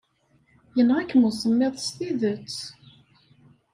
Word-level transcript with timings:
Yenɣa-kem 0.75 1.27
usemmiḍ 1.29 1.73
s 1.85 1.87
tidet. 1.95 2.57